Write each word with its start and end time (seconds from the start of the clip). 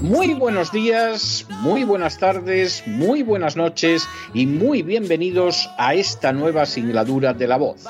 Muy 0.00 0.32
buenos 0.34 0.70
días, 0.70 1.46
muy 1.62 1.82
buenas 1.82 2.16
tardes, 2.18 2.84
muy 2.86 3.24
buenas 3.24 3.56
noches 3.56 4.06
y 4.32 4.46
muy 4.46 4.82
bienvenidos 4.82 5.68
a 5.76 5.94
esta 5.94 6.32
nueva 6.32 6.64
singladura 6.66 7.34
de 7.34 7.48
la 7.48 7.56
voz. 7.56 7.86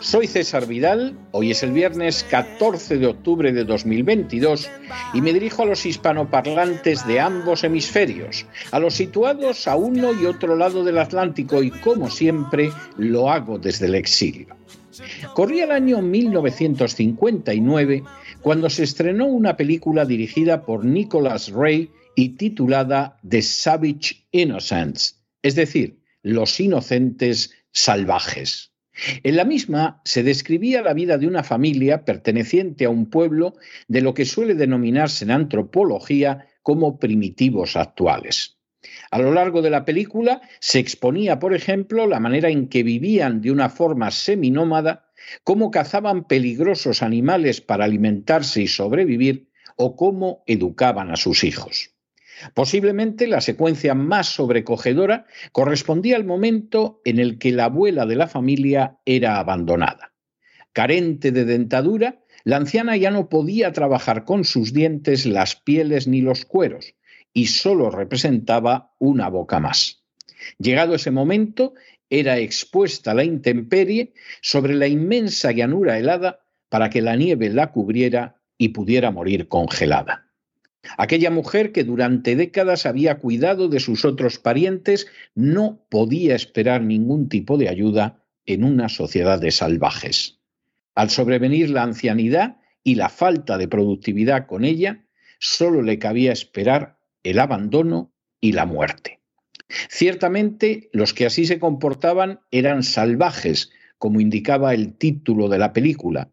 Soy 0.00 0.26
César 0.26 0.66
Vidal, 0.66 1.16
hoy 1.30 1.52
es 1.52 1.62
el 1.62 1.72
viernes 1.72 2.26
14 2.28 2.98
de 2.98 3.06
octubre 3.06 3.54
de 3.54 3.64
2022 3.64 4.70
y 5.14 5.22
me 5.22 5.32
dirijo 5.32 5.62
a 5.62 5.66
los 5.66 5.86
hispanoparlantes 5.86 7.06
de 7.06 7.20
ambos 7.20 7.64
hemisferios, 7.64 8.44
a 8.70 8.78
los 8.78 8.92
situados 8.92 9.66
a 9.66 9.76
uno 9.76 10.12
y 10.12 10.26
otro 10.26 10.56
lado 10.56 10.84
del 10.84 10.98
Atlántico 10.98 11.62
y 11.62 11.70
como 11.70 12.10
siempre 12.10 12.70
lo 12.98 13.30
hago 13.30 13.58
desde 13.58 13.86
el 13.86 13.94
exilio. 13.94 14.54
Corría 15.34 15.64
el 15.64 15.72
año 15.72 16.02
1959 16.02 18.02
cuando 18.40 18.70
se 18.70 18.84
estrenó 18.84 19.26
una 19.26 19.56
película 19.56 20.04
dirigida 20.04 20.62
por 20.62 20.84
Nicholas 20.84 21.50
Ray 21.50 21.90
y 22.14 22.30
titulada 22.30 23.18
The 23.28 23.42
Savage 23.42 24.26
Innocents, 24.30 25.22
es 25.42 25.54
decir, 25.54 25.98
Los 26.22 26.58
Inocentes 26.60 27.52
Salvajes. 27.72 28.72
En 29.24 29.36
la 29.36 29.44
misma 29.44 30.00
se 30.04 30.22
describía 30.22 30.82
la 30.82 30.94
vida 30.94 31.18
de 31.18 31.26
una 31.26 31.42
familia 31.42 32.04
perteneciente 32.04 32.84
a 32.84 32.90
un 32.90 33.06
pueblo 33.06 33.54
de 33.88 34.00
lo 34.00 34.14
que 34.14 34.24
suele 34.24 34.54
denominarse 34.54 35.24
en 35.24 35.32
antropología 35.32 36.46
como 36.62 36.98
primitivos 36.98 37.76
actuales. 37.76 38.53
A 39.10 39.18
lo 39.18 39.32
largo 39.32 39.62
de 39.62 39.70
la 39.70 39.84
película 39.84 40.40
se 40.60 40.78
exponía, 40.78 41.38
por 41.38 41.54
ejemplo, 41.54 42.06
la 42.06 42.20
manera 42.20 42.50
en 42.50 42.68
que 42.68 42.82
vivían 42.82 43.40
de 43.40 43.50
una 43.50 43.68
forma 43.68 44.10
seminómada, 44.10 45.10
cómo 45.42 45.70
cazaban 45.70 46.24
peligrosos 46.24 47.02
animales 47.02 47.60
para 47.60 47.84
alimentarse 47.84 48.62
y 48.62 48.66
sobrevivir, 48.66 49.48
o 49.76 49.96
cómo 49.96 50.44
educaban 50.46 51.10
a 51.10 51.16
sus 51.16 51.44
hijos. 51.44 51.90
Posiblemente 52.54 53.26
la 53.26 53.40
secuencia 53.40 53.94
más 53.94 54.26
sobrecogedora 54.26 55.26
correspondía 55.52 56.16
al 56.16 56.24
momento 56.24 57.00
en 57.04 57.18
el 57.18 57.38
que 57.38 57.52
la 57.52 57.66
abuela 57.66 58.06
de 58.06 58.16
la 58.16 58.26
familia 58.26 58.98
era 59.04 59.38
abandonada. 59.38 60.12
Carente 60.72 61.30
de 61.30 61.44
dentadura, 61.44 62.20
la 62.42 62.56
anciana 62.56 62.96
ya 62.96 63.10
no 63.10 63.28
podía 63.28 63.72
trabajar 63.72 64.24
con 64.24 64.44
sus 64.44 64.72
dientes 64.72 65.24
las 65.24 65.56
pieles 65.56 66.08
ni 66.08 66.20
los 66.20 66.44
cueros, 66.44 66.94
y 67.34 67.46
solo 67.46 67.90
representaba 67.90 68.94
una 68.98 69.28
boca 69.28 69.60
más. 69.60 70.02
Llegado 70.58 70.94
ese 70.94 71.10
momento, 71.10 71.74
era 72.08 72.38
expuesta 72.38 73.10
a 73.10 73.14
la 73.14 73.24
intemperie 73.24 74.14
sobre 74.40 74.74
la 74.74 74.86
inmensa 74.86 75.52
llanura 75.52 75.98
helada 75.98 76.40
para 76.68 76.90
que 76.90 77.02
la 77.02 77.16
nieve 77.16 77.50
la 77.50 77.72
cubriera 77.72 78.40
y 78.56 78.68
pudiera 78.68 79.10
morir 79.10 79.48
congelada. 79.48 80.28
Aquella 80.98 81.30
mujer 81.30 81.72
que 81.72 81.82
durante 81.82 82.36
décadas 82.36 82.86
había 82.86 83.18
cuidado 83.18 83.68
de 83.68 83.80
sus 83.80 84.04
otros 84.04 84.38
parientes 84.38 85.06
no 85.34 85.84
podía 85.88 86.36
esperar 86.36 86.82
ningún 86.82 87.28
tipo 87.28 87.56
de 87.56 87.68
ayuda 87.68 88.22
en 88.46 88.64
una 88.64 88.88
sociedad 88.88 89.40
de 89.40 89.50
salvajes. 89.50 90.40
Al 90.94 91.10
sobrevenir 91.10 91.70
la 91.70 91.82
ancianidad 91.82 92.58
y 92.84 92.96
la 92.96 93.08
falta 93.08 93.56
de 93.56 93.66
productividad 93.66 94.46
con 94.46 94.64
ella, 94.64 95.06
solo 95.40 95.82
le 95.82 95.98
cabía 95.98 96.32
esperar 96.32 96.93
el 97.24 97.40
abandono 97.40 98.12
y 98.40 98.52
la 98.52 98.66
muerte. 98.66 99.20
Ciertamente, 99.88 100.88
los 100.92 101.14
que 101.14 101.26
así 101.26 101.46
se 101.46 101.58
comportaban 101.58 102.40
eran 102.50 102.82
salvajes, 102.82 103.70
como 103.98 104.20
indicaba 104.20 104.74
el 104.74 104.94
título 104.94 105.48
de 105.48 105.58
la 105.58 105.72
película, 105.72 106.30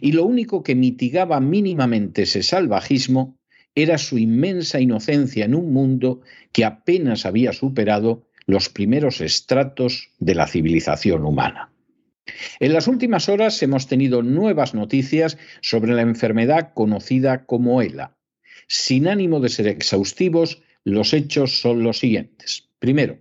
y 0.00 0.12
lo 0.12 0.24
único 0.24 0.62
que 0.62 0.74
mitigaba 0.74 1.40
mínimamente 1.40 2.22
ese 2.22 2.42
salvajismo 2.42 3.36
era 3.74 3.98
su 3.98 4.18
inmensa 4.18 4.80
inocencia 4.80 5.44
en 5.44 5.54
un 5.54 5.72
mundo 5.72 6.20
que 6.52 6.64
apenas 6.64 7.26
había 7.26 7.52
superado 7.52 8.28
los 8.46 8.68
primeros 8.68 9.20
estratos 9.20 10.10
de 10.18 10.34
la 10.34 10.46
civilización 10.46 11.24
humana. 11.24 11.72
En 12.60 12.72
las 12.72 12.88
últimas 12.88 13.28
horas 13.28 13.62
hemos 13.62 13.86
tenido 13.86 14.22
nuevas 14.22 14.74
noticias 14.74 15.38
sobre 15.60 15.92
la 15.92 16.02
enfermedad 16.02 16.72
conocida 16.74 17.44
como 17.44 17.82
ELA. 17.82 18.16
Sin 18.68 19.08
ánimo 19.08 19.40
de 19.40 19.48
ser 19.48 19.68
exhaustivos, 19.68 20.62
los 20.84 21.12
hechos 21.12 21.60
son 21.60 21.82
los 21.82 21.98
siguientes. 21.98 22.68
Primero, 22.78 23.18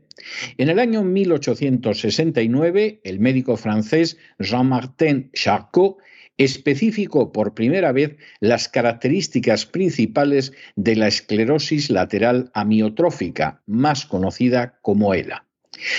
en 0.57 0.69
el 0.69 0.79
año 0.79 1.03
1869, 1.03 3.01
el 3.03 3.19
médico 3.19 3.57
francés 3.57 4.17
Jean-Martin 4.39 5.31
Charcot 5.33 5.97
especificó 6.37 7.31
por 7.31 7.53
primera 7.53 7.91
vez 7.91 8.17
las 8.39 8.67
características 8.67 9.65
principales 9.65 10.53
de 10.75 10.95
la 10.95 11.07
esclerosis 11.07 11.89
lateral 11.89 12.51
amiotrófica, 12.53 13.61
más 13.65 14.05
conocida 14.05 14.79
como 14.81 15.13
ELA. 15.13 15.45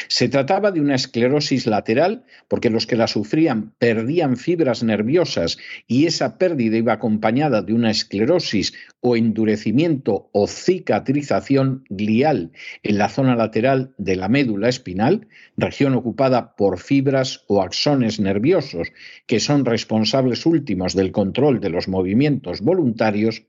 Se 0.08 0.28
trataba 0.28 0.70
de 0.70 0.80
una 0.80 0.94
esclerosis 0.94 1.66
lateral 1.66 2.24
porque 2.48 2.70
los 2.70 2.86
que 2.86 2.96
la 2.96 3.06
sufrían 3.06 3.72
perdían 3.78 4.36
fibras 4.36 4.82
nerviosas 4.82 5.58
y 5.86 6.06
esa 6.06 6.38
pérdida 6.38 6.76
iba 6.76 6.92
acompañada 6.92 7.62
de 7.62 7.72
una 7.72 7.90
esclerosis 7.90 8.74
o 9.00 9.16
endurecimiento 9.16 10.28
o 10.32 10.46
cicatrización 10.46 11.84
glial 11.88 12.52
en 12.82 12.98
la 12.98 13.08
zona 13.08 13.36
lateral 13.36 13.94
de 13.98 14.16
la 14.16 14.28
médula 14.28 14.68
espinal, 14.68 15.28
región 15.56 15.94
ocupada 15.94 16.54
por 16.56 16.78
fibras 16.78 17.44
o 17.46 17.62
axones 17.62 18.20
nerviosos 18.20 18.88
que 19.26 19.40
son 19.40 19.64
responsables 19.64 20.46
últimos 20.46 20.94
del 20.94 21.12
control 21.12 21.60
de 21.60 21.70
los 21.70 21.88
movimientos 21.88 22.60
voluntarios, 22.60 23.42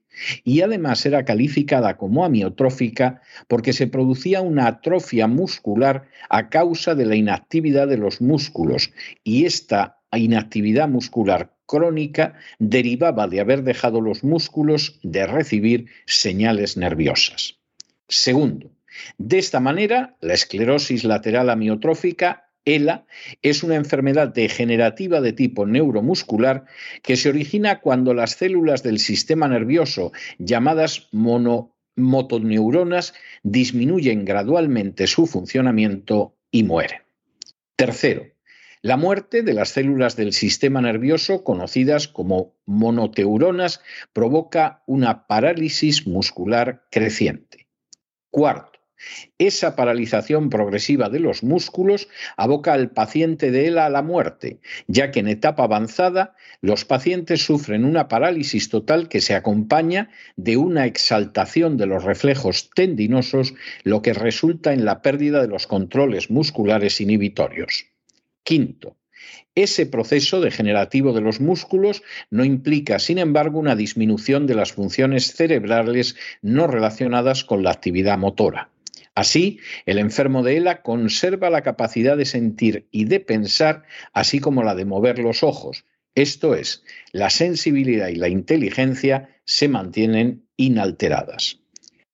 y 0.43 0.61
además 0.61 1.05
era 1.05 1.25
calificada 1.25 1.97
como 1.97 2.25
amiotrófica 2.25 3.21
porque 3.47 3.73
se 3.73 3.87
producía 3.87 4.41
una 4.41 4.67
atrofia 4.67 5.27
muscular 5.27 6.07
a 6.29 6.49
causa 6.49 6.95
de 6.95 7.05
la 7.05 7.15
inactividad 7.15 7.87
de 7.87 7.97
los 7.97 8.21
músculos 8.21 8.91
y 9.23 9.45
esta 9.45 9.99
inactividad 10.13 10.87
muscular 10.87 11.53
crónica 11.65 12.35
derivaba 12.59 13.27
de 13.27 13.39
haber 13.39 13.63
dejado 13.63 14.01
los 14.01 14.23
músculos 14.23 14.99
de 15.03 15.25
recibir 15.25 15.87
señales 16.05 16.77
nerviosas. 16.77 17.55
Segundo, 18.07 18.71
de 19.17 19.39
esta 19.39 19.59
manera, 19.59 20.15
la 20.21 20.33
esclerosis 20.33 21.03
lateral 21.03 21.49
amiotrófica 21.49 22.44
ELA 22.65 23.05
es 23.41 23.63
una 23.63 23.75
enfermedad 23.75 24.33
degenerativa 24.33 25.21
de 25.21 25.33
tipo 25.33 25.65
neuromuscular 25.65 26.65
que 27.03 27.15
se 27.15 27.29
origina 27.29 27.79
cuando 27.79 28.13
las 28.13 28.31
células 28.31 28.83
del 28.83 28.99
sistema 28.99 29.47
nervioso, 29.47 30.11
llamadas 30.39 31.07
motoneuronas, 31.95 33.13
disminuyen 33.43 34.25
gradualmente 34.25 35.07
su 35.07 35.27
funcionamiento 35.27 36.35
y 36.51 36.63
mueren. 36.63 37.01
Tercero, 37.75 38.25
La 38.81 38.97
muerte 38.97 39.41
de 39.41 39.53
las 39.53 39.69
células 39.69 40.15
del 40.15 40.31
sistema 40.31 40.79
nervioso, 40.79 41.43
conocidas 41.43 42.07
como 42.07 42.53
monoteuronas, 42.67 43.81
provoca 44.13 44.83
una 44.85 45.25
parálisis 45.25 46.05
muscular 46.05 46.85
creciente. 46.91 47.67
Cuarto, 48.29 48.74
esa 49.37 49.75
paralización 49.75 50.49
progresiva 50.49 51.09
de 51.09 51.19
los 51.19 51.43
músculos 51.43 52.07
aboca 52.37 52.73
al 52.73 52.91
paciente 52.91 53.51
de 53.51 53.67
ELA 53.67 53.85
a 53.85 53.89
la 53.89 54.01
muerte, 54.01 54.59
ya 54.87 55.11
que 55.11 55.19
en 55.19 55.27
etapa 55.27 55.63
avanzada 55.63 56.35
los 56.61 56.85
pacientes 56.85 57.45
sufren 57.45 57.85
una 57.85 58.07
parálisis 58.07 58.69
total 58.69 59.09
que 59.09 59.21
se 59.21 59.35
acompaña 59.35 60.09
de 60.35 60.57
una 60.57 60.85
exaltación 60.85 61.77
de 61.77 61.85
los 61.85 62.03
reflejos 62.03 62.69
tendinosos, 62.75 63.53
lo 63.83 64.01
que 64.01 64.13
resulta 64.13 64.73
en 64.73 64.85
la 64.85 65.01
pérdida 65.01 65.41
de 65.41 65.47
los 65.47 65.67
controles 65.67 66.29
musculares 66.29 67.01
inhibitorios. 67.01 67.85
Quinto, 68.43 68.95
ese 69.55 69.85
proceso 69.85 70.41
degenerativo 70.41 71.13
de 71.13 71.21
los 71.21 71.39
músculos 71.39 72.03
no 72.29 72.43
implica, 72.43 72.99
sin 72.99 73.17
embargo, 73.17 73.57
una 73.57 73.75
disminución 73.75 74.47
de 74.47 74.55
las 74.55 74.73
funciones 74.73 75.33
cerebrales 75.33 76.15
no 76.41 76.67
relacionadas 76.67 77.45
con 77.45 77.63
la 77.63 77.71
actividad 77.71 78.17
motora. 78.17 78.69
Así, 79.15 79.59
el 79.85 79.97
enfermo 79.97 80.43
de 80.43 80.57
ELA 80.57 80.81
conserva 80.81 81.49
la 81.49 81.61
capacidad 81.61 82.17
de 82.17 82.25
sentir 82.25 82.89
y 82.91 83.05
de 83.05 83.21
pensar, 83.21 83.83
así 84.11 84.39
como 84.39 84.61
la 84.61 84.75
de 84.75 84.83
mover 84.83 85.19
los 85.19 85.41
ojos. 85.41 85.85
Esto 86.15 86.53
es, 86.53 86.83
la 87.13 87.29
sensibilidad 87.29 88.09
y 88.09 88.15
la 88.15 88.27
inteligencia 88.27 89.29
se 89.45 89.69
mantienen 89.69 90.45
inalteradas. 90.57 91.61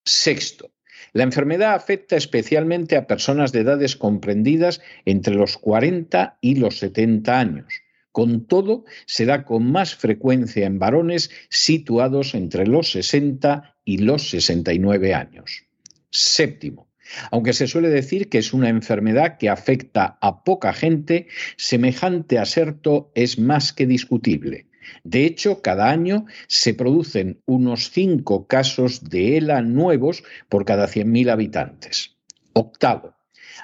Sexto, 0.05 0.71
la 1.13 1.23
enfermedad 1.23 1.73
afecta 1.73 2.15
especialmente 2.15 2.95
a 2.95 3.07
personas 3.07 3.51
de 3.51 3.61
edades 3.61 3.95
comprendidas 3.95 4.79
entre 5.05 5.33
los 5.33 5.57
40 5.57 6.37
y 6.39 6.55
los 6.55 6.77
70 6.77 7.39
años. 7.39 7.81
Con 8.11 8.45
todo, 8.45 8.85
se 9.07 9.25
da 9.25 9.43
con 9.43 9.71
más 9.71 9.95
frecuencia 9.95 10.67
en 10.67 10.77
varones 10.77 11.31
situados 11.49 12.35
entre 12.35 12.67
los 12.67 12.91
60 12.91 13.75
y 13.85 13.99
los 13.99 14.29
69 14.29 15.13
años. 15.13 15.63
Séptimo, 16.09 16.90
aunque 17.31 17.53
se 17.53 17.67
suele 17.67 17.89
decir 17.89 18.29
que 18.29 18.37
es 18.37 18.53
una 18.53 18.69
enfermedad 18.69 19.37
que 19.37 19.49
afecta 19.49 20.17
a 20.21 20.43
poca 20.43 20.73
gente, 20.73 21.27
semejante 21.57 22.39
aserto 22.39 23.11
es 23.15 23.39
más 23.39 23.73
que 23.73 23.85
discutible. 23.85 24.67
De 25.03 25.25
hecho, 25.25 25.61
cada 25.61 25.89
año 25.89 26.25
se 26.47 26.73
producen 26.73 27.41
unos 27.45 27.91
cinco 27.91 28.47
casos 28.47 29.09
de 29.09 29.37
ELA 29.37 29.61
nuevos 29.61 30.23
por 30.49 30.65
cada 30.65 30.87
100.000 30.87 31.31
habitantes. 31.31 32.15
Octavo. 32.53 33.15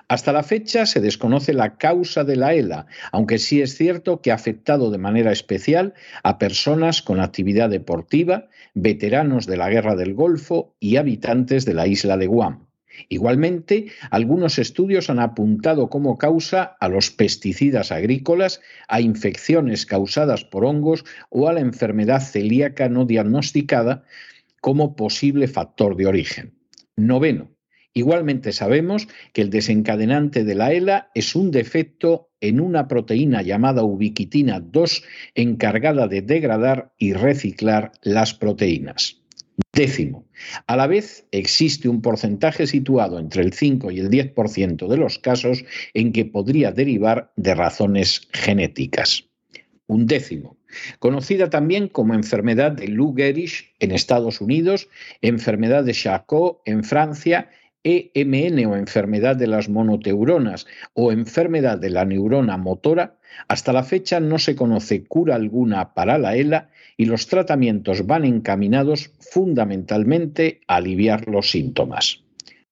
Hasta 0.09 0.31
la 0.31 0.43
fecha 0.43 0.85
se 0.85 1.01
desconoce 1.01 1.53
la 1.53 1.77
causa 1.77 2.23
de 2.23 2.35
la 2.35 2.53
ELA, 2.53 2.87
aunque 3.11 3.39
sí 3.39 3.61
es 3.61 3.75
cierto 3.75 4.21
que 4.21 4.31
ha 4.31 4.35
afectado 4.35 4.89
de 4.91 4.97
manera 4.97 5.31
especial 5.31 5.93
a 6.23 6.37
personas 6.37 7.01
con 7.01 7.19
actividad 7.19 7.69
deportiva, 7.69 8.47
veteranos 8.73 9.47
de 9.47 9.57
la 9.57 9.69
Guerra 9.69 9.95
del 9.95 10.13
Golfo 10.13 10.75
y 10.79 10.95
habitantes 10.95 11.65
de 11.65 11.73
la 11.73 11.87
isla 11.87 12.15
de 12.15 12.27
Guam. 12.27 12.66
Igualmente, 13.09 13.87
algunos 14.11 14.59
estudios 14.59 15.09
han 15.09 15.19
apuntado 15.19 15.89
como 15.89 16.17
causa 16.17 16.63
a 16.79 16.89
los 16.89 17.11
pesticidas 17.11 17.91
agrícolas, 17.91 18.61
a 18.87 19.01
infecciones 19.01 19.85
causadas 19.85 20.43
por 20.43 20.65
hongos 20.65 21.05
o 21.29 21.47
a 21.47 21.53
la 21.53 21.61
enfermedad 21.61 22.21
celíaca 22.21 22.89
no 22.89 23.05
diagnosticada 23.05 24.03
como 24.61 24.95
posible 24.95 25.47
factor 25.47 25.95
de 25.95 26.07
origen. 26.07 26.53
Noveno. 26.95 27.51
Igualmente 27.93 28.51
sabemos 28.51 29.07
que 29.33 29.41
el 29.41 29.49
desencadenante 29.49 30.43
de 30.43 30.53
la 30.53 30.71
ELA 30.71 31.09
es 31.15 31.35
un 31.35 31.49
defecto 31.49 32.29
en 32.41 32.59
una 32.59 32.87
proteína 32.87 33.41
llamada 33.41 33.83
ubiquitina 33.83 34.59
2 34.59 35.03
encargada 35.33 36.07
de 36.07 36.21
degradar 36.21 36.93
y 36.99 37.13
reciclar 37.13 37.91
las 38.03 38.35
proteínas. 38.35 39.23
Décimo, 39.73 40.27
a 40.67 40.75
la 40.75 40.85
vez 40.85 41.25
existe 41.31 41.89
un 41.89 42.01
porcentaje 42.01 42.67
situado 42.67 43.17
entre 43.17 43.41
el 43.41 43.53
5 43.53 43.89
y 43.89 43.99
el 43.99 44.09
10% 44.09 44.87
de 44.87 44.97
los 44.97 45.17
casos 45.17 45.65
en 45.95 46.11
que 46.11 46.25
podría 46.25 46.71
derivar 46.71 47.31
de 47.35 47.55
razones 47.55 48.27
genéticas. 48.33 49.25
Un 49.87 50.05
décimo, 50.05 50.57
conocida 50.99 51.49
también 51.49 51.87
como 51.87 52.13
enfermedad 52.13 52.71
de 52.71 52.87
Lou 52.87 53.15
Gehrig 53.15 53.73
en 53.79 53.91
Estados 53.91 54.41
Unidos, 54.41 54.89
enfermedad 55.21 55.83
de 55.83 55.93
Charcot 55.93 56.61
en 56.65 56.83
Francia, 56.83 57.49
EMN 57.83 58.65
o 58.65 58.75
enfermedad 58.75 59.37
de 59.37 59.47
las 59.47 59.69
monoteuronas 59.69 60.67
o 60.93 61.11
enfermedad 61.11 61.79
de 61.79 61.89
la 61.89 62.05
neurona 62.05 62.57
motora, 62.57 63.17
hasta 63.47 63.73
la 63.73 63.83
fecha 63.83 64.19
no 64.19 64.39
se 64.39 64.55
conoce 64.55 65.05
cura 65.05 65.35
alguna 65.35 65.93
para 65.93 66.17
la 66.17 66.35
ELA 66.35 66.69
y 66.97 67.05
los 67.05 67.27
tratamientos 67.27 68.05
van 68.05 68.25
encaminados 68.25 69.11
fundamentalmente 69.19 70.61
a 70.67 70.77
aliviar 70.77 71.27
los 71.27 71.51
síntomas. 71.51 72.23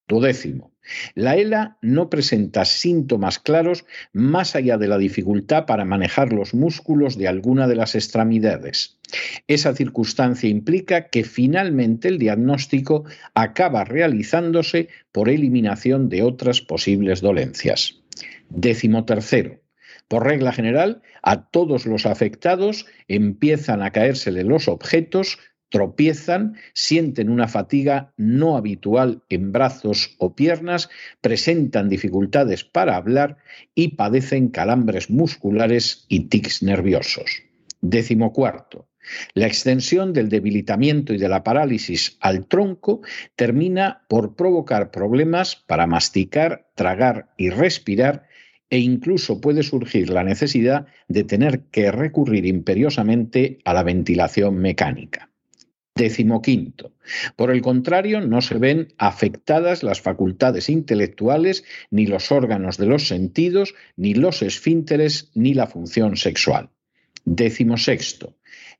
Duodécimo. 0.07 0.71
La 1.15 1.35
ELA 1.35 1.77
no 1.81 2.09
presenta 2.09 2.63
síntomas 2.63 3.39
claros 3.39 3.85
más 4.13 4.55
allá 4.55 4.77
de 4.77 4.87
la 4.87 4.99
dificultad 4.99 5.65
para 5.65 5.85
manejar 5.85 6.31
los 6.31 6.53
músculos 6.53 7.17
de 7.17 7.27
alguna 7.27 7.67
de 7.67 7.75
las 7.75 7.95
extremidades. 7.95 8.99
Esa 9.47 9.73
circunstancia 9.73 10.49
implica 10.49 11.09
que 11.09 11.23
finalmente 11.23 12.07
el 12.07 12.19
diagnóstico 12.19 13.05
acaba 13.33 13.83
realizándose 13.83 14.89
por 15.11 15.29
eliminación 15.29 16.09
de 16.09 16.21
otras 16.21 16.61
posibles 16.61 17.21
dolencias. 17.21 18.01
Décimo 18.49 19.05
tercero. 19.05 19.64
Por 20.07 20.25
regla 20.25 20.51
general, 20.51 21.01
a 21.23 21.49
todos 21.49 21.85
los 21.85 22.05
afectados 22.05 22.85
empiezan 23.07 23.81
a 23.81 23.91
caérsele 23.91 24.43
los 24.43 24.67
objetos, 24.67 25.39
tropiezan, 25.69 26.55
sienten 26.73 27.29
una 27.29 27.47
fatiga 27.47 28.13
no 28.17 28.55
habitual 28.55 29.23
en 29.29 29.51
brazos 29.51 30.15
o 30.19 30.35
piernas, 30.35 30.89
presentan 31.21 31.89
dificultades 31.89 32.63
para 32.63 32.95
hablar 32.95 33.37
y 33.73 33.95
padecen 33.95 34.49
calambres 34.49 35.09
musculares 35.09 36.05
y 36.07 36.27
tics 36.29 36.61
nerviosos. 36.61 37.43
Décimo 37.81 38.31
cuarto. 38.31 38.87
La 39.33 39.47
extensión 39.47 40.13
del 40.13 40.29
debilitamiento 40.29 41.13
y 41.13 41.17
de 41.17 41.29
la 41.29 41.43
parálisis 41.43 42.17
al 42.21 42.47
tronco 42.47 43.01
termina 43.35 44.03
por 44.07 44.35
provocar 44.35 44.91
problemas 44.91 45.55
para 45.55 45.87
masticar, 45.87 46.69
tragar 46.75 47.33
y 47.37 47.49
respirar 47.49 48.27
e 48.69 48.79
incluso 48.79 49.39
puede 49.41 49.63
surgir 49.63 50.09
la 50.09 50.23
necesidad 50.23 50.87
de 51.07 51.23
tener 51.23 51.61
que 51.71 51.91
recurrir 51.91 52.45
imperiosamente 52.45 53.59
a 53.63 53.73
la 53.73 53.83
ventilación 53.83 54.57
mecánica. 54.57 55.29
Décimo 55.97 56.41
quinto. 56.41 56.91
Por 57.37 57.51
el 57.51 57.61
contrario, 57.61 58.19
no 58.19 58.41
se 58.41 58.57
ven 58.57 58.89
afectadas 58.97 59.81
las 59.81 60.01
facultades 60.01 60.67
intelectuales, 60.67 61.63
ni 61.89 62.05
los 62.05 62.33
órganos 62.33 62.77
de 62.77 62.87
los 62.87 63.07
sentidos, 63.07 63.75
ni 63.95 64.13
los 64.13 64.41
esfínteres, 64.41 65.31
ni 65.35 65.53
la 65.53 65.67
función 65.67 66.17
sexual. 66.17 66.69
Décimo 67.23 67.77
sexto. 67.77 68.35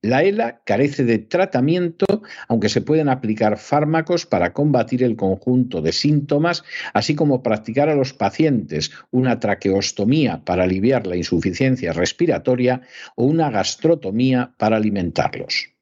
La 0.05 0.21
ELA 0.21 0.61
carece 0.65 1.03
de 1.03 1.17
tratamiento, 1.17 2.05
aunque 2.47 2.69
se 2.69 2.81
pueden 2.81 3.09
aplicar 3.09 3.57
fármacos 3.57 4.27
para 4.27 4.53
combatir 4.53 5.01
el 5.01 5.15
conjunto 5.15 5.81
de 5.81 5.93
síntomas, 5.93 6.63
así 6.93 7.15
como 7.15 7.41
practicar 7.41 7.89
a 7.89 7.95
los 7.95 8.13
pacientes 8.13 8.91
una 9.09 9.39
traqueostomía 9.39 10.45
para 10.45 10.65
aliviar 10.65 11.07
la 11.07 11.15
insuficiencia 11.15 11.91
respiratoria 11.91 12.81
o 13.15 13.25
una 13.25 13.49
gastrotomía 13.49 14.53
para 14.59 14.77
alimentarlos. 14.77 15.74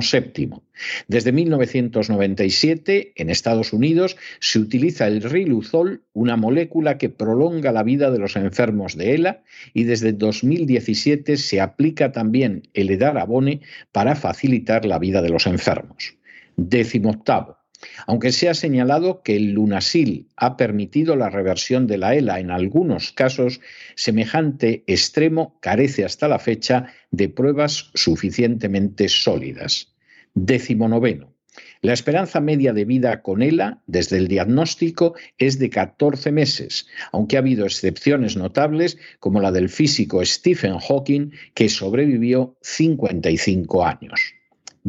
Séptimo. 0.00 0.62
Desde 1.06 1.32
1997, 1.32 3.12
en 3.16 3.30
Estados 3.30 3.72
Unidos, 3.72 4.16
se 4.40 4.58
utiliza 4.58 5.06
el 5.06 5.22
riluzol, 5.22 6.02
una 6.12 6.36
molécula 6.36 6.98
que 6.98 7.08
prolonga 7.08 7.72
la 7.72 7.82
vida 7.82 8.10
de 8.10 8.18
los 8.18 8.36
enfermos 8.36 8.96
de 8.96 9.14
ELA, 9.14 9.42
y 9.74 9.84
desde 9.84 10.12
2017 10.12 11.36
se 11.36 11.60
aplica 11.60 12.12
también 12.12 12.62
el 12.74 12.90
edarabone 12.90 13.60
para 13.92 14.14
facilitar 14.14 14.84
la 14.84 14.98
vida 14.98 15.22
de 15.22 15.30
los 15.30 15.46
enfermos. 15.46 16.14
Décimo 16.56 17.10
octavo. 17.10 17.57
Aunque 18.06 18.32
se 18.32 18.48
ha 18.48 18.54
señalado 18.54 19.22
que 19.22 19.36
el 19.36 19.52
lunasil 19.52 20.28
ha 20.36 20.56
permitido 20.56 21.16
la 21.16 21.30
reversión 21.30 21.86
de 21.86 21.98
la 21.98 22.14
ELA 22.14 22.40
en 22.40 22.50
algunos 22.50 23.12
casos, 23.12 23.60
semejante 23.94 24.84
extremo 24.86 25.58
carece 25.60 26.04
hasta 26.04 26.28
la 26.28 26.38
fecha 26.38 26.92
de 27.10 27.28
pruebas 27.28 27.90
suficientemente 27.94 29.08
sólidas. 29.08 29.94
Décimo 30.34 30.88
noveno. 30.88 31.34
La 31.80 31.92
esperanza 31.92 32.40
media 32.40 32.72
de 32.72 32.84
vida 32.84 33.22
con 33.22 33.42
ELA 33.42 33.82
desde 33.86 34.18
el 34.18 34.26
diagnóstico 34.26 35.14
es 35.38 35.58
de 35.58 35.70
14 35.70 36.32
meses, 36.32 36.88
aunque 37.12 37.36
ha 37.36 37.40
habido 37.40 37.66
excepciones 37.66 38.36
notables 38.36 38.98
como 39.20 39.40
la 39.40 39.52
del 39.52 39.68
físico 39.68 40.24
Stephen 40.24 40.78
Hawking, 40.78 41.30
que 41.54 41.68
sobrevivió 41.68 42.56
55 42.62 43.84
años. 43.84 44.37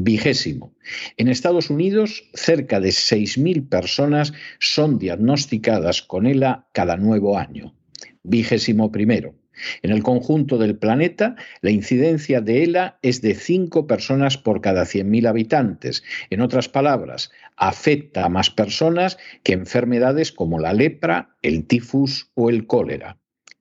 Vigésimo. 0.04 0.74
En 1.18 1.28
Estados 1.28 1.70
Unidos, 1.70 2.30
cerca 2.34 2.80
de 2.80 2.90
6.000 2.90 3.68
personas 3.68 4.32
son 4.60 4.98
diagnosticadas 4.98 6.02
con 6.02 6.26
ELA 6.26 6.68
cada 6.74 6.96
nuevo 6.96 7.38
año. 7.38 7.76
Vigésimo 8.24 8.92
primero. 8.94 9.36
En 9.82 9.92
el 9.92 10.02
conjunto 10.04 10.58
del 10.58 10.78
planeta, 10.78 11.36
la 11.62 11.72
incidencia 11.72 12.40
de 12.40 12.64
ELA 12.64 12.98
es 13.02 13.22
de 13.22 13.36
5 13.36 13.88
personas 13.88 14.38
por 14.38 14.62
cada 14.62 14.84
100.000 14.84 15.28
habitantes. 15.28 16.02
En 16.30 16.40
otras 16.40 16.70
palabras, 16.70 17.30
afecta 17.58 18.24
a 18.24 18.30
más 18.30 18.50
personas 18.50 19.18
que 19.44 19.52
enfermedades 19.52 20.32
como 20.32 20.60
la 20.60 20.72
lepra, 20.72 21.36
el 21.42 21.66
tifus 21.68 22.32
o 22.36 22.50
el 22.50 22.68
cólera. 22.68 23.18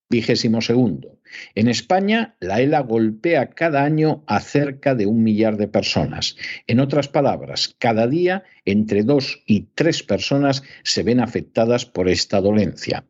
Vigésimo 0.09 0.61
segundo. 0.61 1.18
En 1.55 1.69
España, 1.69 2.37
la 2.41 2.61
ELA 2.61 2.81
golpea 2.81 3.51
cada 3.51 3.85
año 3.85 4.25
a 4.27 4.41
cerca 4.41 4.95
de 4.95 5.07
un 5.07 5.23
millar 5.23 5.57
de 5.57 5.69
personas. 5.69 6.37
En 6.67 6.81
otras 6.81 7.09
palabras, 7.09 7.75
cada 7.79 8.07
día 8.07 8.45
entre 8.65 9.03
dos 9.03 9.43
y 9.47 9.69
tres 9.75 10.03
personas 10.03 10.63
se 10.83 11.03
ven 11.03 11.21
afectadas 11.21 11.87
por 11.87 12.09
esta 12.09 12.41
dolencia. 12.41 13.05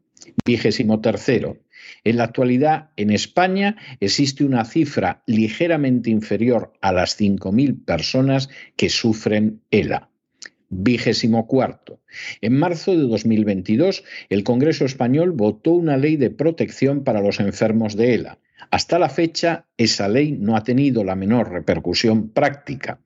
Vigésimo 0.44 1.00
tercero. 1.00 1.58
En 2.04 2.16
la 2.16 2.24
actualidad, 2.24 2.90
en 2.96 3.10
España 3.10 3.76
existe 4.00 4.44
una 4.44 4.64
cifra 4.64 5.22
ligeramente 5.26 6.10
inferior 6.10 6.72
a 6.80 6.92
las 6.92 7.18
5.000 7.18 7.84
personas 7.84 8.48
que 8.76 8.88
sufren 8.88 9.62
ELA. 9.70 10.10
Vigésimo 10.70 11.46
cuarto. 11.46 12.00
En 12.40 12.58
marzo 12.58 12.92
de 12.92 13.02
2022, 13.02 14.04
el 14.28 14.44
Congreso 14.44 14.84
español 14.84 15.32
votó 15.32 15.72
una 15.72 15.96
ley 15.96 16.16
de 16.16 16.30
protección 16.30 17.04
para 17.04 17.20
los 17.22 17.40
enfermos 17.40 17.96
de 17.96 18.14
ELA. 18.14 18.38
Hasta 18.70 18.98
la 18.98 19.08
fecha, 19.08 19.66
esa 19.76 20.08
ley 20.08 20.32
no 20.32 20.56
ha 20.56 20.64
tenido 20.64 21.04
la 21.04 21.14
menor 21.14 21.50
repercusión 21.50 22.28
práctica. 22.30 23.00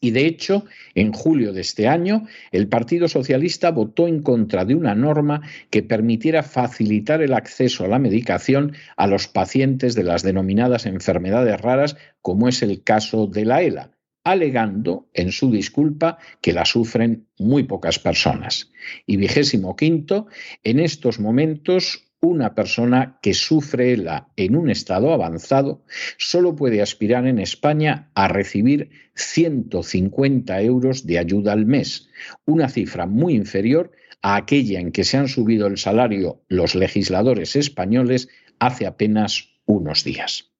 Y 0.00 0.10
de 0.10 0.26
hecho, 0.26 0.66
en 0.94 1.12
julio 1.12 1.54
de 1.54 1.62
este 1.62 1.88
año, 1.88 2.26
el 2.52 2.68
Partido 2.68 3.08
Socialista 3.08 3.70
votó 3.70 4.06
en 4.06 4.22
contra 4.22 4.66
de 4.66 4.74
una 4.74 4.94
norma 4.94 5.40
que 5.70 5.82
permitiera 5.82 6.42
facilitar 6.42 7.22
el 7.22 7.32
acceso 7.32 7.84
a 7.84 7.88
la 7.88 7.98
medicación 7.98 8.74
a 8.96 9.06
los 9.06 9.26
pacientes 9.26 9.94
de 9.94 10.04
las 10.04 10.22
denominadas 10.22 10.84
enfermedades 10.84 11.58
raras, 11.60 11.96
como 12.20 12.48
es 12.48 12.62
el 12.62 12.82
caso 12.82 13.26
de 13.26 13.46
la 13.46 13.62
ELA, 13.62 13.95
alegando 14.26 15.08
en 15.14 15.30
su 15.30 15.52
disculpa 15.52 16.18
que 16.40 16.52
la 16.52 16.64
sufren 16.64 17.28
muy 17.38 17.62
pocas 17.62 18.00
personas. 18.00 18.72
Y 19.06 19.18
vigésimo 19.18 19.76
quinto, 19.76 20.26
en 20.64 20.80
estos 20.80 21.20
momentos 21.20 22.02
una 22.20 22.56
persona 22.56 23.20
que 23.22 23.34
sufre 23.34 23.92
ELA 23.92 24.28
en 24.34 24.56
un 24.56 24.68
estado 24.68 25.12
avanzado 25.12 25.84
solo 26.18 26.56
puede 26.56 26.82
aspirar 26.82 27.24
en 27.28 27.38
España 27.38 28.10
a 28.14 28.26
recibir 28.26 28.90
150 29.14 30.60
euros 30.60 31.06
de 31.06 31.20
ayuda 31.20 31.52
al 31.52 31.64
mes, 31.64 32.08
una 32.46 32.68
cifra 32.68 33.06
muy 33.06 33.34
inferior 33.34 33.92
a 34.22 34.34
aquella 34.34 34.80
en 34.80 34.90
que 34.90 35.04
se 35.04 35.18
han 35.18 35.28
subido 35.28 35.68
el 35.68 35.78
salario 35.78 36.42
los 36.48 36.74
legisladores 36.74 37.54
españoles 37.54 38.28
hace 38.58 38.86
apenas 38.86 39.50
unos 39.66 40.02
días. 40.02 40.50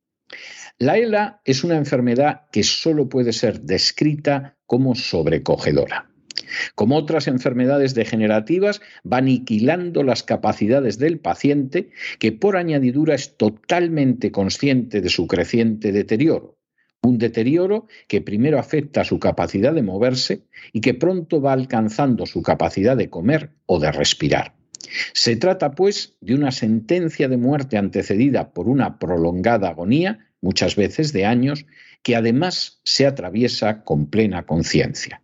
La 0.79 0.99
ELA 0.99 1.41
es 1.47 1.65
una 1.65 1.79
enfermedad 1.79 2.43
que 2.53 2.63
solo 2.63 3.09
puede 3.09 3.33
ser 3.33 3.63
descrita 3.63 4.59
como 4.67 4.95
sobrecogedora. 4.95 6.11
Como 6.75 6.97
otras 6.97 7.29
enfermedades 7.29 7.95
degenerativas, 7.95 8.83
va 9.11 9.19
aniquilando 9.19 10.03
las 10.03 10.23
capacidades 10.23 10.99
del 10.99 11.19
paciente 11.19 11.91
que 12.19 12.33
por 12.33 12.59
añadidura 12.59 13.15
es 13.15 13.39
totalmente 13.39 14.31
consciente 14.31 15.01
de 15.01 15.09
su 15.09 15.27
creciente 15.27 15.93
deterioro. 15.93 16.59
Un 17.03 17.17
deterioro 17.17 17.87
que 18.07 18.21
primero 18.21 18.59
afecta 18.59 19.01
a 19.01 19.05
su 19.05 19.19
capacidad 19.19 19.73
de 19.73 19.83
moverse 19.83 20.43
y 20.75 20.83
que 20.83 20.93
pronto 20.93 21.41
va 21.41 21.55
alcanzando 21.55 22.27
su 22.27 22.43
capacidad 22.43 22.99
de 22.99 23.09
comer 23.09 23.53
o 23.65 23.79
de 23.79 23.93
respirar. 23.93 24.55
Se 25.15 25.37
trata, 25.37 25.71
pues, 25.73 26.17
de 26.21 26.35
una 26.35 26.53
sentencia 26.53 27.29
de 27.29 27.37
muerte 27.39 27.79
antecedida 27.79 28.53
por 28.53 28.69
una 28.69 28.99
prolongada 28.99 29.71
agonía, 29.71 30.26
muchas 30.41 30.77
veces 30.77 31.13
de 31.13 31.25
años, 31.25 31.67
que 32.03 32.17
además 32.17 32.81
se 32.85 33.07
atraviesa 33.07 33.83
con 33.85 34.07
plena 34.07 34.45
conciencia. 34.45 35.23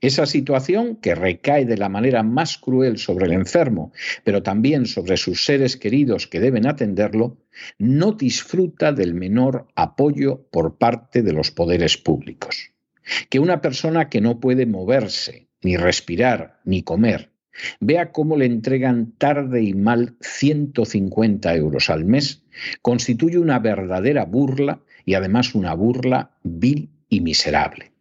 Esa 0.00 0.26
situación, 0.26 0.96
que 0.96 1.14
recae 1.14 1.64
de 1.64 1.76
la 1.76 1.88
manera 1.88 2.22
más 2.22 2.56
cruel 2.56 2.98
sobre 2.98 3.26
el 3.26 3.32
enfermo, 3.32 3.92
pero 4.24 4.42
también 4.42 4.86
sobre 4.86 5.16
sus 5.16 5.44
seres 5.44 5.76
queridos 5.76 6.26
que 6.26 6.40
deben 6.40 6.66
atenderlo, 6.66 7.38
no 7.78 8.12
disfruta 8.12 8.92
del 8.92 9.14
menor 9.14 9.68
apoyo 9.74 10.46
por 10.50 10.78
parte 10.78 11.22
de 11.22 11.32
los 11.32 11.50
poderes 11.50 11.96
públicos. 11.96 12.70
Que 13.28 13.38
una 13.38 13.60
persona 13.60 14.08
que 14.08 14.20
no 14.20 14.40
puede 14.40 14.66
moverse, 14.66 15.48
ni 15.62 15.76
respirar, 15.76 16.60
ni 16.64 16.82
comer, 16.82 17.30
vea 17.80 18.12
cómo 18.12 18.36
le 18.36 18.46
entregan 18.46 19.12
tarde 19.18 19.62
y 19.62 19.74
mal 19.74 20.14
150 20.20 21.54
euros 21.54 21.90
al 21.90 22.04
mes, 22.04 22.42
constituye 22.82 23.38
una 23.38 23.58
verdadera 23.58 24.24
burla 24.24 24.80
y 25.04 25.14
además 25.14 25.54
una 25.54 25.74
burla 25.74 26.30
vil 26.42 26.90
y 27.08 27.20
miserable. 27.20 27.92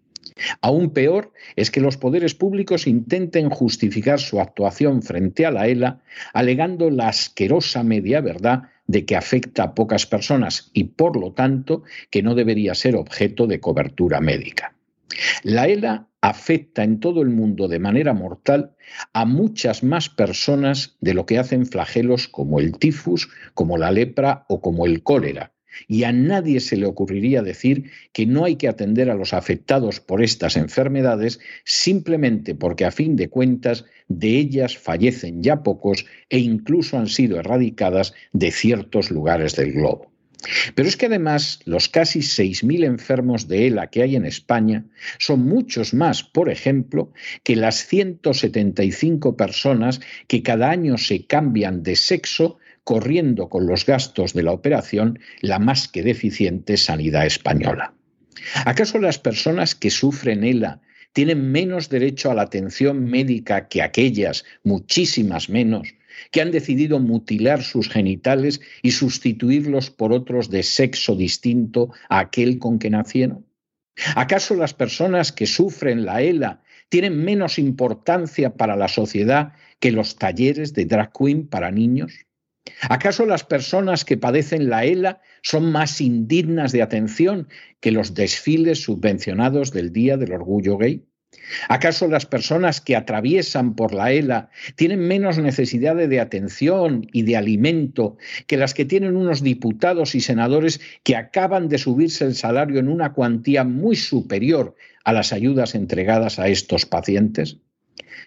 Aún 0.62 0.90
peor 0.90 1.32
es 1.56 1.72
que 1.72 1.80
los 1.80 1.98
poderes 1.98 2.36
públicos 2.36 2.88
intenten 2.88 3.50
justificar 3.50 4.20
su 4.20 4.42
actuación 4.42 5.02
frente 5.02 5.46
a 5.46 5.52
la 5.52 5.68
ELA 5.68 6.02
alegando 6.34 6.90
la 6.90 7.08
asquerosa 7.08 7.84
media 7.84 8.20
verdad 8.20 8.64
de 8.88 9.06
que 9.06 9.16
afecta 9.16 9.64
a 9.64 9.76
pocas 9.76 10.06
personas 10.06 10.70
y 10.74 10.86
por 10.86 11.18
lo 11.18 11.32
tanto 11.32 11.84
que 12.10 12.22
no 12.22 12.36
debería 12.36 12.76
ser 12.76 12.96
objeto 12.96 13.48
de 13.48 13.60
cobertura 13.60 14.20
médica. 14.20 14.76
La 15.44 15.68
ELA 15.68 16.08
afecta 16.30 16.84
en 16.84 17.00
todo 17.00 17.22
el 17.22 17.30
mundo 17.30 17.68
de 17.68 17.78
manera 17.78 18.14
mortal 18.14 18.72
a 19.14 19.26
muchas 19.26 19.84
más 19.84 20.10
personas 20.10 20.98
de 21.00 21.14
lo 21.14 21.28
que 21.28 21.38
hacen 21.38 21.68
flagelos 21.68 22.28
como 22.28 22.60
el 22.60 22.78
tifus, 22.80 23.30
como 23.54 23.78
la 23.78 23.92
lepra 23.92 24.46
o 24.50 24.60
como 24.60 24.88
el 24.88 25.04
cólera, 25.04 25.54
y 25.88 26.04
a 26.04 26.12
nadie 26.12 26.62
se 26.62 26.78
le 26.78 26.88
ocurriría 26.88 27.44
decir 27.44 27.92
que 28.12 28.26
no 28.26 28.46
hay 28.46 28.56
que 28.56 28.68
atender 28.68 29.12
a 29.12 29.16
los 29.16 29.34
afectados 29.34 30.00
por 30.00 30.24
estas 30.24 30.58
enfermedades 30.58 31.40
simplemente 31.64 32.56
porque 32.56 32.86
a 32.86 32.92
fin 32.92 33.16
de 33.16 33.30
cuentas 33.30 33.86
de 34.08 34.38
ellas 34.38 34.78
fallecen 34.78 35.44
ya 35.44 35.62
pocos 35.62 36.06
e 36.30 36.40
incluso 36.40 36.98
han 36.98 37.08
sido 37.08 37.38
erradicadas 37.38 38.14
de 38.34 38.52
ciertos 38.52 39.12
lugares 39.12 39.56
del 39.56 39.74
globo. 39.74 40.15
Pero 40.76 40.88
es 40.88 40.98
que 40.98 41.08
además 41.08 41.60
los 41.66 41.90
casi 41.90 42.20
6.000 42.20 42.86
enfermos 42.86 43.48
de 43.48 43.68
ELA 43.68 43.88
que 43.88 44.04
hay 44.04 44.16
en 44.16 44.26
España 44.26 44.86
son 45.20 45.46
muchos 45.46 45.94
más, 45.94 46.24
por 46.24 46.50
ejemplo, 46.50 47.12
que 47.44 47.56
las 47.56 47.88
175 47.88 49.38
personas 49.38 50.02
que 50.28 50.44
cada 50.44 50.70
año 50.70 50.98
se 50.98 51.26
cambian 51.26 51.84
de 51.84 51.96
sexo 51.96 52.58
corriendo 52.84 53.50
con 53.50 53.66
los 53.66 53.86
gastos 53.86 54.34
de 54.34 54.44
la 54.44 54.52
operación 54.52 55.20
la 55.42 55.60
más 55.60 55.88
que 55.88 56.04
deficiente 56.04 56.78
sanidad 56.78 57.26
española. 57.26 57.94
¿Acaso 58.66 59.00
las 59.00 59.18
personas 59.18 59.74
que 59.74 59.90
sufren 59.90 60.44
ELA 60.44 60.82
tienen 61.14 61.52
menos 61.52 61.90
derecho 61.90 62.30
a 62.30 62.36
la 62.36 62.44
atención 62.44 63.06
médica 63.06 63.68
que 63.68 63.82
aquellas, 63.82 64.46
muchísimas 64.64 65.50
menos, 65.50 65.96
que 66.32 66.42
han 66.42 66.52
decidido 66.52 67.00
mutilar 67.00 67.64
sus 67.64 67.90
genitales 67.90 68.62
y 68.82 68.92
sustituirlos 68.92 69.90
por 69.90 70.14
otros 70.14 70.50
de 70.50 70.64
sexo 70.64 71.16
distinto 71.16 71.92
a 72.10 72.20
aquel 72.20 72.60
con 72.60 72.80
que 72.80 72.90
nacieron? 72.90 73.46
¿Acaso 74.16 74.56
las 74.56 74.74
personas 74.74 75.32
que 75.32 75.46
sufren 75.46 76.06
la 76.06 76.22
ELA 76.22 76.62
tienen 76.90 77.24
menos 77.24 77.58
importancia 77.58 78.56
para 78.56 78.76
la 78.76 78.88
sociedad 78.88 79.54
que 79.80 79.92
los 79.92 80.18
talleres 80.18 80.74
de 80.74 80.86
drag 80.86 81.12
queen 81.14 81.48
para 81.48 81.72
niños? 81.72 82.26
¿Acaso 82.90 83.26
las 83.26 83.44
personas 83.44 84.06
que 84.06 84.18
padecen 84.18 84.70
la 84.70 84.86
ELA 84.86 85.22
son 85.42 85.72
más 85.72 86.02
indignas 86.02 86.72
de 86.72 86.82
atención 86.82 87.48
que 87.80 87.92
los 87.92 88.14
desfiles 88.14 88.82
subvencionados 88.84 89.72
del 89.72 89.94
Día 89.94 90.18
del 90.18 90.34
Orgullo 90.34 90.78
Gay? 90.78 91.06
¿Acaso 91.70 92.08
las 92.08 92.26
personas 92.26 92.82
que 92.82 92.96
atraviesan 92.96 93.76
por 93.76 93.94
la 93.94 94.12
ELA 94.12 94.50
tienen 94.76 95.00
menos 95.00 95.38
necesidad 95.38 95.96
de 95.96 96.20
atención 96.20 97.08
y 97.12 97.24
de 97.24 97.38
alimento 97.38 98.18
que 98.48 98.58
las 98.58 98.74
que 98.74 98.86
tienen 98.86 99.16
unos 99.16 99.44
diputados 99.44 100.16
y 100.16 100.22
senadores 100.22 100.80
que 101.04 101.16
acaban 101.16 101.70
de 101.70 101.78
subirse 101.78 102.26
el 102.26 102.36
salario 102.36 102.80
en 102.80 102.88
una 102.88 103.14
cuantía 103.14 103.64
muy 103.64 103.96
superior 103.96 104.76
a 105.04 105.14
las 105.14 105.34
ayudas 105.34 105.76
entregadas 105.76 106.40
a 106.40 106.48
estos 106.48 106.86
pacientes? 106.86 107.58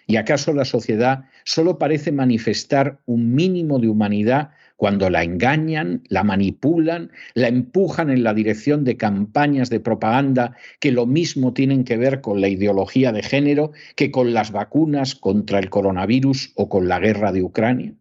¿Y 0.07 0.15
acaso 0.15 0.53
la 0.53 0.65
sociedad 0.65 1.25
solo 1.43 1.77
parece 1.77 2.11
manifestar 2.11 2.99
un 3.05 3.35
mínimo 3.35 3.79
de 3.79 3.89
humanidad 3.89 4.51
cuando 4.79 5.09
la 5.09 5.25
engañan, 5.25 6.03
la 6.07 6.23
manipulan, 6.23 7.11
la 7.33 7.49
empujan 7.49 8.09
en 8.09 8.23
la 8.23 8.33
dirección 8.33 8.85
de 8.85 8.95
campañas 8.95 9.69
de 9.69 9.81
propaganda 9.81 10.55
que 10.79 10.93
lo 10.93 11.05
mismo 11.05 11.51
tienen 11.51 11.83
que 11.83 11.97
ver 11.97 12.21
con 12.21 12.39
la 12.39 12.47
ideología 12.47 13.11
de 13.11 13.21
género 13.21 13.73
que 13.97 14.09
con 14.09 14.33
las 14.33 14.53
vacunas 14.53 15.15
contra 15.15 15.59
el 15.59 15.69
coronavirus 15.69 16.53
o 16.55 16.69
con 16.69 16.87
la 16.87 16.97
guerra 16.97 17.33
de 17.33 17.43
Ucrania? 17.43 17.93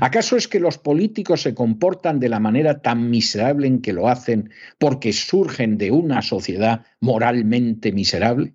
¿Acaso 0.00 0.38
es 0.38 0.48
que 0.48 0.58
los 0.58 0.78
políticos 0.78 1.42
se 1.42 1.54
comportan 1.54 2.18
de 2.18 2.30
la 2.30 2.40
manera 2.40 2.80
tan 2.80 3.10
miserable 3.10 3.66
en 3.66 3.82
que 3.82 3.92
lo 3.92 4.08
hacen 4.08 4.48
porque 4.78 5.12
surgen 5.12 5.76
de 5.76 5.90
una 5.90 6.22
sociedad 6.22 6.86
moralmente 6.98 7.92
miserable? 7.92 8.54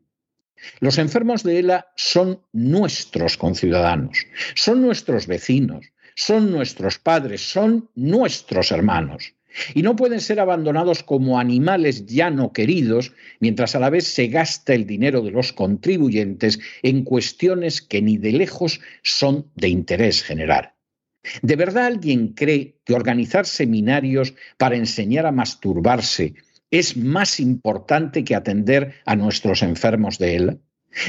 Los 0.79 0.97
enfermos 0.97 1.43
de 1.43 1.59
ELA 1.59 1.91
son 1.95 2.41
nuestros 2.53 3.37
conciudadanos, 3.37 4.25
son 4.55 4.81
nuestros 4.81 5.27
vecinos, 5.27 5.90
son 6.15 6.51
nuestros 6.51 6.99
padres, 6.99 7.41
son 7.41 7.89
nuestros 7.95 8.71
hermanos. 8.71 9.33
Y 9.73 9.81
no 9.81 9.95
pueden 9.95 10.21
ser 10.21 10.39
abandonados 10.39 11.03
como 11.03 11.39
animales 11.39 12.05
ya 12.05 12.29
no 12.29 12.53
queridos, 12.53 13.13
mientras 13.39 13.75
a 13.75 13.79
la 13.79 13.89
vez 13.89 14.07
se 14.07 14.27
gasta 14.27 14.73
el 14.73 14.85
dinero 14.85 15.21
de 15.21 15.31
los 15.31 15.51
contribuyentes 15.51 16.59
en 16.83 17.03
cuestiones 17.03 17.81
que 17.81 18.01
ni 18.01 18.17
de 18.17 18.31
lejos 18.31 18.79
son 19.03 19.51
de 19.55 19.67
interés 19.67 20.23
general. 20.23 20.73
¿De 21.41 21.55
verdad 21.55 21.85
alguien 21.85 22.29
cree 22.29 22.79
que 22.85 22.93
organizar 22.93 23.45
seminarios 23.45 24.33
para 24.57 24.75
enseñar 24.75 25.25
a 25.25 25.31
masturbarse 25.31 26.33
es 26.71 26.97
más 26.97 27.39
importante 27.39 28.23
que 28.23 28.35
atender 28.35 28.95
a 29.05 29.15
nuestros 29.15 29.61
enfermos 29.61 30.17
de 30.17 30.35
él? 30.35 30.61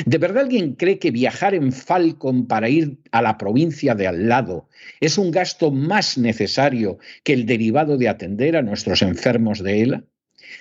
¿De 0.07 0.19
verdad 0.19 0.45
alguien 0.45 0.75
cree 0.75 0.99
que 0.99 1.11
viajar 1.11 1.55
en 1.55 1.73
Falcon 1.73 2.47
para 2.47 2.69
ir 2.69 2.99
a 3.11 3.21
la 3.21 3.37
provincia 3.37 3.95
de 3.95 4.07
al 4.07 4.29
lado 4.29 4.69
es 5.01 5.19
un 5.19 5.31
gasto 5.31 5.71
más 5.71 6.19
necesario 6.19 6.99
que 7.25 7.33
el 7.33 7.47
derivado 7.47 7.97
de 7.99 8.09
atender 8.09 8.57
a 8.57 8.63
nuestros 8.63 9.03
enfermos 9.03 9.63
de 9.63 9.83
ELA? 9.83 10.05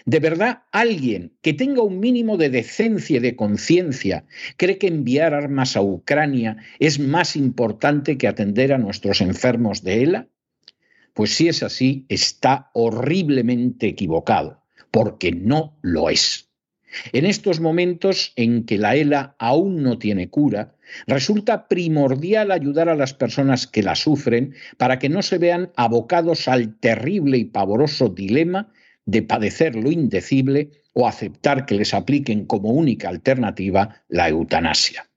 ¿De 0.06 0.20
verdad 0.20 0.63
alguien 0.72 1.34
que 1.42 1.54
tenga 1.54 1.84
un 1.84 2.00
mínimo 2.00 2.38
de 2.38 2.50
decencia 2.50 3.18
y 3.18 3.20
de 3.20 3.36
conciencia 3.36 4.25
cree 4.58 4.78
que 4.78 4.88
enviar 4.88 5.34
armas 5.34 5.75
a 5.75 5.82
Ucrania 5.82 6.58
es 6.80 7.00
más 7.00 7.36
importante 7.36 8.18
que 8.18 8.28
atender 8.28 8.74
a 8.74 8.78
nuestros 8.78 9.22
enfermos 9.22 9.84
de 9.84 10.04
ELA? 10.04 10.28
Pues 11.13 11.34
si 11.34 11.50
es 11.50 11.62
así, 11.62 12.06
está 12.10 12.72
horriblemente 12.74 13.88
equivocado, 13.88 14.63
porque 14.92 15.32
no 15.32 15.78
lo 15.82 16.10
es. 16.10 16.50
En 17.13 17.25
estos 17.25 17.60
momentos 17.60 18.33
en 18.36 18.65
que 18.65 18.77
la 18.77 18.95
ELA 18.95 19.36
aún 19.39 19.83
no 19.83 19.98
tiene 19.98 20.29
cura, 20.29 20.75
resulta 21.07 21.67
primordial 21.67 22.51
ayudar 22.51 22.89
a 22.89 22.95
las 22.95 23.13
personas 23.13 23.67
que 23.67 23.83
la 23.83 23.95
sufren 23.95 24.53
para 24.77 25.00
que 25.00 25.10
no 25.10 25.21
se 25.21 25.38
vean 25.38 25.71
abocados 25.75 26.48
al 26.48 26.77
terrible 26.79 27.38
y 27.38 27.45
pavoroso 27.45 28.10
dilema 28.10 28.71
de 29.05 29.21
padecer 29.24 29.75
lo 29.75 29.91
indecible 29.91 30.69
o 30.93 31.07
aceptar 31.07 31.65
que 31.65 31.75
les 31.75 31.93
apliquen 31.93 32.45
como 32.45 32.69
única 32.69 33.10
alternativa 33.10 34.03
la 34.10 34.29
eutanasia. 34.29 35.07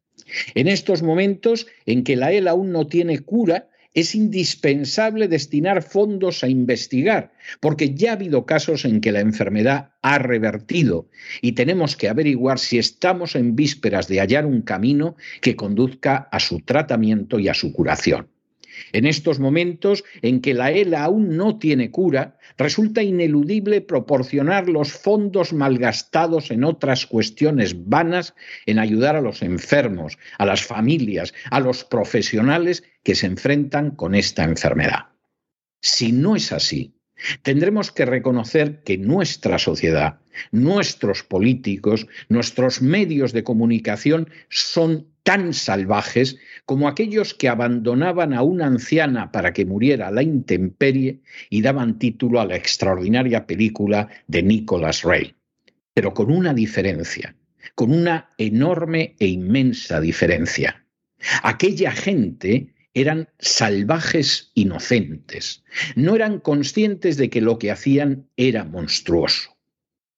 En 0.55 0.69
estos 0.69 1.03
momentos 1.03 1.67
en 1.87 2.05
que 2.05 2.17
la 2.17 2.33
ELA 2.33 2.53
aún 2.53 2.73
no 2.73 2.87
tiene 2.87 3.19
cura, 3.21 3.69
es 3.95 4.15
indispensable 4.15 5.29
destinar 5.29 5.83
fondos 5.83 6.45
a 6.45 6.49
investigar, 6.49 7.33
porque 7.61 7.95
ya 7.95 8.11
ha 8.11 8.15
habido 8.15 8.45
casos 8.45 8.85
en 8.85 9.01
que 9.01 9.13
la 9.13 9.21
enfermedad 9.21 9.93
ha 10.03 10.19
revertido 10.19 11.09
y 11.41 11.53
tenemos 11.53 11.97
que 11.97 12.09
averiguar 12.09 12.59
si 12.59 12.79
estamos 12.79 13.37
en 13.37 13.57
vísperas 13.57 14.09
de 14.09 14.21
hallar 14.21 14.47
un 14.47 14.63
camino 14.63 15.17
que 15.41 15.57
conduzca 15.57 16.29
a 16.31 16.41
su 16.41 16.61
tratamiento 16.61 17.39
y 17.39 17.49
a 17.49 17.55
su 17.55 17.73
curación. 17.73 18.34
En 18.93 19.07
estos 19.07 19.39
momentos 19.39 20.05
en 20.23 20.41
que 20.41 20.55
la 20.55 20.71
ELA 20.71 21.05
aún 21.05 21.37
no 21.37 21.59
tiene 21.59 21.91
cura, 21.91 22.39
resulta 22.57 23.03
ineludible 23.03 23.81
proporcionar 23.81 24.69
los 24.69 24.93
fondos 24.93 25.53
malgastados 25.53 26.51
en 26.51 26.65
otras 26.65 27.07
cuestiones 27.07 27.89
vanas 27.89 28.35
en 28.67 28.79
ayudar 28.79 29.17
a 29.17 29.21
los 29.21 29.43
enfermos, 29.43 30.19
a 30.39 30.47
las 30.47 30.65
familias, 30.65 31.35
a 31.51 31.61
los 31.61 31.85
profesionales 31.85 32.85
que 33.03 33.15
se 33.15 33.27
enfrentan 33.27 33.93
con 33.93 34.15
esta 34.15 34.45
enfermedad. 34.45 35.07
Si 35.81 36.13
no 36.13 36.37
es 36.37 36.53
así, 36.53 36.95
tendremos 37.43 37.93
que 37.93 38.05
reconocer 38.05 38.83
que 38.83 38.99
nuestra 38.99 39.59
sociedad, 39.59 40.21
nuestros 40.51 41.23
políticos, 41.23 42.07
nuestros 42.29 42.83
medios 42.83 43.33
de 43.33 43.45
comunicación 43.45 44.29
son 44.49 45.07
tan 45.23 45.55
salvajes 45.55 46.37
como 46.67 46.87
aquellos 46.87 47.35
que 47.35 47.49
abandonaban 47.49 48.35
a 48.35 48.43
una 48.43 48.67
anciana 48.67 49.33
para 49.33 49.53
que 49.53 49.65
muriera 49.65 50.11
la 50.11 50.23
intemperie 50.23 51.21
y 51.51 51.63
daban 51.63 51.99
título 51.99 52.41
a 52.41 52.47
la 52.47 52.57
extraordinaria 52.57 53.47
película 53.47 54.09
de 54.27 54.43
Nicholas 54.43 55.03
Ray. 55.03 55.35
Pero 55.95 56.13
con 56.13 56.31
una 56.31 56.53
diferencia, 56.53 57.35
con 57.75 57.93
una 57.93 58.31
enorme 58.37 59.17
e 59.19 59.27
inmensa 59.29 60.01
diferencia. 60.01 60.85
Aquella 61.43 61.93
gente 61.93 62.74
eran 62.95 63.29
salvajes 63.39 64.53
inocentes, 64.55 65.65
no 65.97 66.15
eran 66.15 66.39
conscientes 66.41 67.17
de 67.17 67.29
que 67.29 67.41
lo 67.41 67.59
que 67.59 67.71
hacían 67.71 68.29
era 68.37 68.65
monstruoso. 68.65 69.55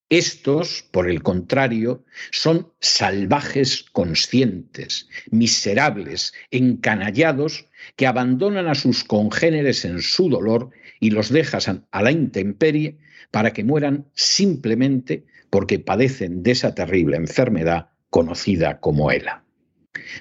Estos, 0.09 0.85
por 0.93 1.11
el 1.11 1.25
contrario, 1.25 2.05
son 2.31 2.73
salvajes 2.79 3.83
conscientes, 3.91 5.09
miserables, 5.33 6.33
encanallados, 6.53 7.67
que 7.97 8.07
abandonan 8.07 8.69
a 8.69 8.77
sus 8.77 9.03
congéneres 9.03 9.85
en 9.85 10.01
su 10.03 10.29
dolor 10.29 10.71
y 11.01 11.11
los 11.11 11.31
dejan 11.31 11.87
a 11.91 12.03
la 12.03 12.13
intemperie 12.13 12.99
para 13.33 13.53
que 13.53 13.65
mueran 13.65 14.07
simplemente 14.15 15.27
porque 15.51 15.81
padecen 15.81 16.45
de 16.45 16.53
esa 16.53 16.75
terrible 16.75 17.17
enfermedad 17.17 17.89
conocida 18.09 18.79
como 18.79 19.11
ELA. 19.11 19.46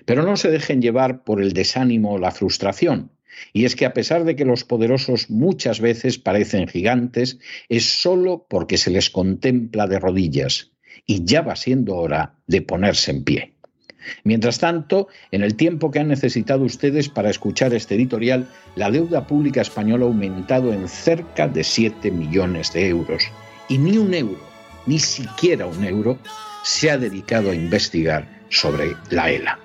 Pero 0.05 0.23
no 0.23 0.37
se 0.37 0.51
dejen 0.51 0.81
llevar 0.81 1.23
por 1.23 1.41
el 1.41 1.53
desánimo 1.53 2.13
o 2.13 2.17
la 2.17 2.31
frustración, 2.31 3.11
y 3.53 3.65
es 3.65 3.75
que 3.75 3.85
a 3.85 3.93
pesar 3.93 4.23
de 4.23 4.35
que 4.35 4.45
los 4.45 4.63
poderosos 4.63 5.29
muchas 5.29 5.79
veces 5.79 6.17
parecen 6.17 6.67
gigantes, 6.67 7.39
es 7.69 7.85
solo 7.85 8.45
porque 8.49 8.77
se 8.77 8.91
les 8.91 9.09
contempla 9.09 9.87
de 9.87 9.99
rodillas, 9.99 10.71
y 11.05 11.25
ya 11.25 11.41
va 11.41 11.55
siendo 11.55 11.95
hora 11.95 12.35
de 12.47 12.61
ponerse 12.61 13.11
en 13.11 13.23
pie. 13.23 13.55
Mientras 14.23 14.59
tanto, 14.59 15.07
en 15.31 15.43
el 15.43 15.55
tiempo 15.55 15.91
que 15.91 15.99
han 15.99 16.07
necesitado 16.07 16.63
ustedes 16.63 17.09
para 17.09 17.29
escuchar 17.29 17.73
este 17.73 17.95
editorial, 17.95 18.47
la 18.75 18.91
deuda 18.91 19.25
pública 19.25 19.61
española 19.61 20.05
ha 20.05 20.07
aumentado 20.07 20.73
en 20.73 20.87
cerca 20.87 21.47
de 21.47 21.63
7 21.63 22.11
millones 22.11 22.71
de 22.73 22.87
euros. 22.87 23.23
Y 23.67 23.79
ni 23.79 23.97
un 23.97 24.13
euro, 24.13 24.39
ni 24.85 24.99
siquiera 24.99 25.65
un 25.65 25.83
euro, 25.83 26.19
se 26.63 26.91
ha 26.91 26.97
dedicado 26.97 27.49
a 27.49 27.55
investigar 27.55 28.27
sobre 28.49 28.95
la 29.09 29.31
ELA. 29.31 29.64